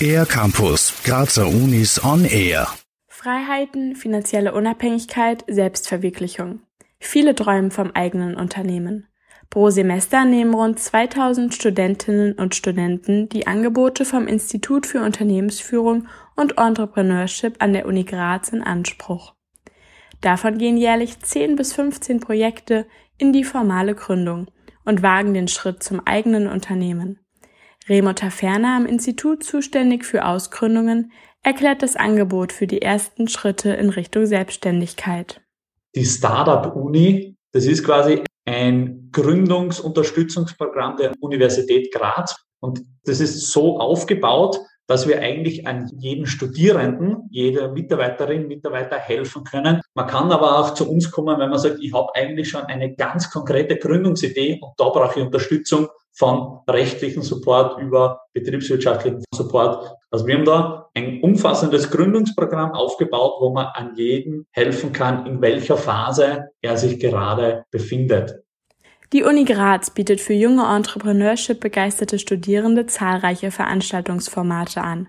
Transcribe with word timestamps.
Air 0.00 0.26
Campus, 0.26 0.92
Grazer 1.04 1.46
Unis 1.48 2.02
on 2.04 2.24
Air. 2.24 2.68
Freiheiten, 3.08 3.96
finanzielle 3.96 4.52
Unabhängigkeit, 4.54 5.44
Selbstverwirklichung. 5.48 6.60
Viele 6.98 7.34
träumen 7.34 7.70
vom 7.70 7.90
eigenen 7.94 8.36
Unternehmen. 8.36 9.08
Pro 9.50 9.70
Semester 9.70 10.24
nehmen 10.24 10.54
rund 10.54 10.78
2000 10.78 11.54
Studentinnen 11.54 12.34
und 12.34 12.54
Studenten 12.54 13.28
die 13.28 13.46
Angebote 13.46 14.04
vom 14.04 14.26
Institut 14.26 14.86
für 14.86 15.02
Unternehmensführung 15.02 16.08
und 16.34 16.58
Entrepreneurship 16.58 17.56
an 17.60 17.72
der 17.72 17.86
Uni 17.86 18.04
Graz 18.04 18.50
in 18.50 18.62
Anspruch. 18.62 19.34
Davon 20.20 20.58
gehen 20.58 20.76
jährlich 20.76 21.18
10 21.20 21.56
bis 21.56 21.72
15 21.72 22.20
Projekte 22.20 22.86
in 23.18 23.32
die 23.32 23.44
formale 23.44 23.94
Gründung 23.94 24.48
und 24.86 25.02
wagen 25.02 25.34
den 25.34 25.48
Schritt 25.48 25.82
zum 25.82 26.00
eigenen 26.06 26.48
Unternehmen. 26.48 27.20
Remo 27.88 28.14
Taferner 28.14 28.76
am 28.76 28.86
Institut 28.86 29.44
zuständig 29.44 30.04
für 30.04 30.24
Ausgründungen 30.24 31.12
erklärt 31.42 31.82
das 31.82 31.94
Angebot 31.94 32.52
für 32.52 32.66
die 32.66 32.82
ersten 32.82 33.28
Schritte 33.28 33.70
in 33.70 33.90
Richtung 33.90 34.26
Selbstständigkeit. 34.26 35.42
Die 35.94 36.04
Startup 36.04 36.74
Uni, 36.74 37.36
das 37.52 37.66
ist 37.66 37.84
quasi 37.84 38.24
ein 38.44 39.10
Gründungsunterstützungsprogramm 39.12 40.96
der 40.96 41.12
Universität 41.20 41.92
Graz. 41.92 42.36
Und 42.60 42.82
das 43.04 43.20
ist 43.20 43.50
so 43.52 43.78
aufgebaut, 43.78 44.58
dass 44.86 45.08
wir 45.08 45.20
eigentlich 45.20 45.66
an 45.66 45.90
jeden 45.98 46.26
Studierenden, 46.26 47.28
jeder 47.30 47.72
Mitarbeiterin, 47.72 48.46
Mitarbeiter 48.46 48.96
helfen 48.96 49.44
können. 49.44 49.80
Man 49.94 50.06
kann 50.06 50.30
aber 50.32 50.58
auch 50.58 50.74
zu 50.74 50.88
uns 50.88 51.10
kommen, 51.10 51.38
wenn 51.38 51.50
man 51.50 51.58
sagt, 51.58 51.78
ich 51.80 51.92
habe 51.92 52.14
eigentlich 52.14 52.48
schon 52.48 52.62
eine 52.62 52.94
ganz 52.94 53.30
konkrete 53.30 53.76
Gründungsidee 53.76 54.60
und 54.60 54.72
da 54.76 54.88
brauche 54.88 55.18
ich 55.18 55.26
Unterstützung 55.26 55.88
von 56.12 56.60
rechtlichen 56.68 57.22
Support 57.22 57.78
über 57.80 58.22
betriebswirtschaftlichen 58.32 59.22
Support. 59.34 59.92
Also 60.10 60.26
wir 60.26 60.36
haben 60.36 60.46
da 60.46 60.88
ein 60.94 61.20
umfassendes 61.20 61.90
Gründungsprogramm 61.90 62.72
aufgebaut, 62.72 63.34
wo 63.40 63.50
man 63.50 63.66
an 63.66 63.94
jeden 63.96 64.46
helfen 64.50 64.92
kann, 64.92 65.26
in 65.26 65.42
welcher 65.42 65.76
Phase 65.76 66.48
er 66.62 66.76
sich 66.78 66.98
gerade 66.98 67.64
befindet. 67.70 68.45
Die 69.12 69.22
Uni 69.22 69.44
Graz 69.44 69.90
bietet 69.90 70.20
für 70.20 70.32
junge 70.32 70.64
Entrepreneurship 70.66 71.60
begeisterte 71.60 72.18
Studierende 72.18 72.86
zahlreiche 72.86 73.52
Veranstaltungsformate 73.52 74.82
an. 74.82 75.08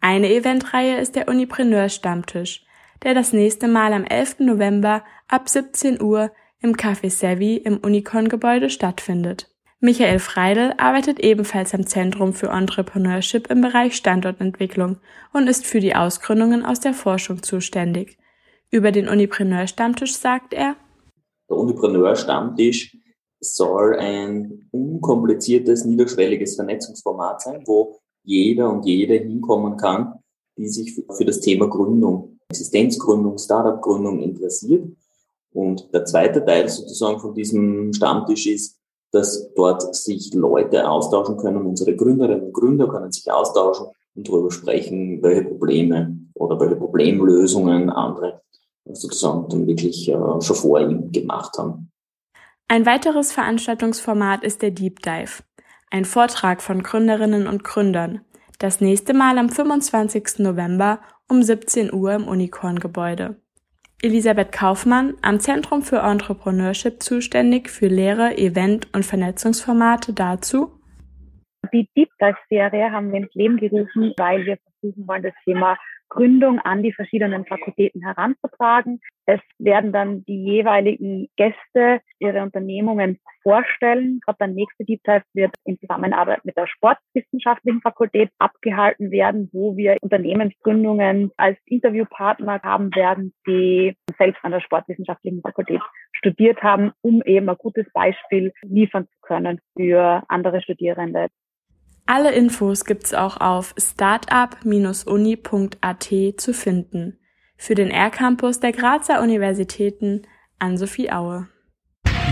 Eine 0.00 0.30
Eventreihe 0.30 0.98
ist 0.98 1.16
der 1.16 1.28
Unipreneur 1.28 1.88
Stammtisch, 1.88 2.64
der 3.02 3.14
das 3.14 3.32
nächste 3.32 3.68
Mal 3.68 3.94
am 3.94 4.04
11. 4.04 4.40
November 4.40 5.02
ab 5.28 5.48
17 5.48 6.02
Uhr 6.02 6.30
im 6.60 6.74
Café 6.74 7.08
Savvy 7.08 7.56
im 7.56 7.78
Unicon-Gebäude 7.78 8.68
stattfindet. 8.68 9.48
Michael 9.80 10.18
Freidel 10.18 10.74
arbeitet 10.76 11.18
ebenfalls 11.18 11.74
am 11.74 11.86
Zentrum 11.86 12.34
für 12.34 12.50
Entrepreneurship 12.50 13.50
im 13.50 13.62
Bereich 13.62 13.96
Standortentwicklung 13.96 14.98
und 15.32 15.48
ist 15.48 15.66
für 15.66 15.80
die 15.80 15.96
Ausgründungen 15.96 16.64
aus 16.64 16.80
der 16.80 16.94
Forschung 16.94 17.42
zuständig. 17.42 18.18
Über 18.70 18.92
den 18.92 19.08
Unipreneur 19.08 19.66
Stammtisch 19.66 20.14
sagt 20.14 20.52
er, 20.52 20.76
der 21.48 21.56
Unipreneur 21.56 22.14
Stammtisch 22.14 22.96
soll 23.42 23.96
ein 23.96 24.68
unkompliziertes, 24.70 25.84
niederschwelliges 25.84 26.56
Vernetzungsformat 26.56 27.42
sein, 27.42 27.62
wo 27.66 27.98
jeder 28.24 28.70
und 28.70 28.86
jede 28.86 29.14
hinkommen 29.14 29.76
kann, 29.76 30.14
die 30.56 30.68
sich 30.68 30.94
für 30.94 31.24
das 31.24 31.40
Thema 31.40 31.68
Gründung, 31.68 32.38
Existenzgründung, 32.50 33.38
Startup-Gründung 33.38 34.20
interessiert. 34.20 34.86
Und 35.52 35.92
der 35.92 36.04
zweite 36.04 36.44
Teil 36.44 36.68
sozusagen 36.68 37.20
von 37.20 37.34
diesem 37.34 37.92
Stammtisch 37.92 38.46
ist, 38.46 38.78
dass 39.10 39.52
dort 39.54 39.94
sich 39.94 40.32
Leute 40.32 40.88
austauschen 40.88 41.36
können. 41.36 41.66
Unsere 41.66 41.94
Gründerinnen 41.94 42.46
und 42.46 42.52
Gründer 42.52 42.88
können 42.88 43.12
sich 43.12 43.30
austauschen 43.30 43.88
und 44.14 44.28
darüber 44.28 44.50
sprechen, 44.50 45.22
welche 45.22 45.44
Probleme 45.44 46.16
oder 46.34 46.58
welche 46.58 46.76
Problemlösungen 46.76 47.90
andere 47.90 48.40
sozusagen 48.84 49.48
dann 49.48 49.66
wirklich 49.66 50.08
äh, 50.08 50.40
schon 50.40 50.56
vor 50.56 50.80
ihm 50.80 51.12
gemacht 51.12 51.56
haben. 51.58 51.91
Ein 52.72 52.86
weiteres 52.86 53.34
Veranstaltungsformat 53.34 54.42
ist 54.44 54.62
der 54.62 54.70
Deep 54.70 55.00
Dive, 55.02 55.42
ein 55.90 56.06
Vortrag 56.06 56.62
von 56.62 56.82
Gründerinnen 56.82 57.46
und 57.46 57.64
Gründern, 57.64 58.22
das 58.58 58.80
nächste 58.80 59.12
Mal 59.12 59.36
am 59.36 59.50
25. 59.50 60.38
November 60.38 61.00
um 61.28 61.42
17 61.42 61.92
Uhr 61.92 62.14
im 62.14 62.26
Unicorn-Gebäude. 62.26 63.36
Elisabeth 64.00 64.52
Kaufmann, 64.52 65.12
am 65.20 65.38
Zentrum 65.38 65.82
für 65.82 65.98
Entrepreneurship 65.98 67.02
zuständig 67.02 67.68
für 67.68 67.88
Lehre, 67.88 68.38
Event- 68.38 68.88
und 68.94 69.04
Vernetzungsformate 69.04 70.14
dazu. 70.14 70.72
Die 71.74 71.90
Deep 71.94 72.08
Dive-Serie 72.22 72.90
haben 72.90 73.12
wir 73.12 73.18
ins 73.18 73.34
Leben 73.34 73.58
gerufen, 73.58 74.14
weil 74.16 74.46
wir 74.46 74.56
versuchen 74.80 75.06
wollen, 75.06 75.22
das 75.22 75.34
Thema 75.44 75.76
Gründung 76.12 76.58
an 76.58 76.82
die 76.82 76.92
verschiedenen 76.92 77.46
Fakultäten 77.46 78.02
heranzutragen. 78.02 79.00
Es 79.24 79.40
werden 79.58 79.92
dann 79.92 80.24
die 80.26 80.44
jeweiligen 80.44 81.28
Gäste 81.36 82.02
ihre 82.18 82.42
Unternehmungen 82.42 83.18
vorstellen. 83.42 84.20
Gerade 84.20 84.38
der 84.40 84.48
nächste 84.48 84.84
Deep 84.84 85.02
Dive 85.04 85.22
wird 85.32 85.54
in 85.64 85.78
Zusammenarbeit 85.78 86.44
mit 86.44 86.56
der 86.58 86.66
Sportwissenschaftlichen 86.66 87.80
Fakultät 87.80 88.28
abgehalten 88.38 89.10
werden, 89.10 89.48
wo 89.54 89.74
wir 89.76 89.96
Unternehmensgründungen 90.02 91.30
als 91.38 91.56
Interviewpartner 91.64 92.60
haben 92.62 92.94
werden, 92.94 93.32
die 93.46 93.96
selbst 94.18 94.44
an 94.44 94.52
der 94.52 94.60
Sportwissenschaftlichen 94.60 95.40
Fakultät 95.40 95.80
studiert 96.12 96.62
haben, 96.62 96.92
um 97.00 97.22
eben 97.22 97.48
ein 97.48 97.56
gutes 97.56 97.86
Beispiel 97.94 98.52
liefern 98.62 99.06
zu 99.06 99.16
können 99.22 99.60
für 99.76 100.22
andere 100.28 100.60
Studierende. 100.60 101.28
Alle 102.06 102.32
Infos 102.32 102.84
gibt's 102.84 103.14
auch 103.14 103.38
auf 103.38 103.74
startup-uni.at 103.78 106.14
zu 106.36 106.52
finden. 106.52 107.18
Für 107.56 107.74
den 107.74 107.90
R-Campus 107.90 108.60
der 108.60 108.72
Grazer 108.72 109.22
Universitäten 109.22 110.26
an 110.58 110.76
Sophie 110.76 111.10
Aue. 111.12 111.48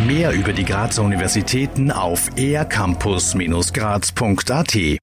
Mehr 0.06 0.32
über 0.32 0.52
die 0.52 0.64
Grazer 0.64 1.02
Universitäten 1.02 1.90
auf 1.90 2.30
ercampus-graz.at 2.36 4.98